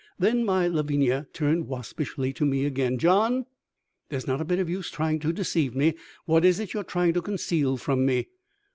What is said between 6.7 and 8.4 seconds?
you are trying to conceal from me?"